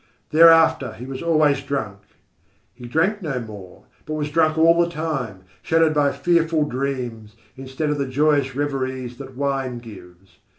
Thereafter 0.31 0.93
he 0.93 1.05
was 1.05 1.21
always 1.21 1.61
drunk. 1.61 1.99
He 2.73 2.87
drank 2.87 3.21
no 3.21 3.39
more, 3.39 3.83
but 4.07 4.15
was 4.15 4.31
drunk 4.31 4.57
all 4.57 4.83
the 4.83 4.89
time, 4.89 5.43
shadowed 5.61 5.93
by 5.93 6.11
fearful 6.11 6.63
dreams, 6.67 7.35
instead 7.55 7.91
of 7.91 7.99
the 7.99 8.07
joyous 8.07 8.55
reveries 8.55 9.19
that 9.19 9.37
wine 9.37 9.77
gives. 9.77 10.39